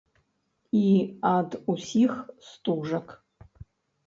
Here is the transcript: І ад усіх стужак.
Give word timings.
І 0.79 0.85
ад 1.33 1.49
усіх 1.75 2.11
стужак. 2.49 3.07